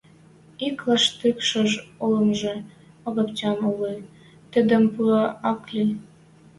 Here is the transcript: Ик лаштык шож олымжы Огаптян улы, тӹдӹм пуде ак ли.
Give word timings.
Ик 0.67 0.77
лаштык 0.87 1.37
шож 1.49 1.71
олымжы 2.03 2.55
Огаптян 3.07 3.57
улы, 3.71 3.95
тӹдӹм 4.51 4.83
пуде 4.93 5.21
ак 5.51 5.63
ли. 5.75 5.85